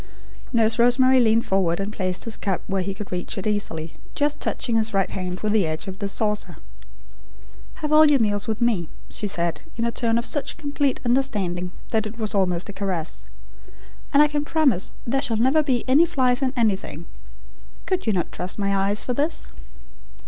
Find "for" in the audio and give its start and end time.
19.03-19.13